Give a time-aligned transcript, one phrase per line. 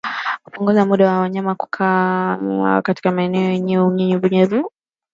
[0.53, 4.71] Punguza muda wa wanyama kukaa katika maeneo yenye unyevunyevu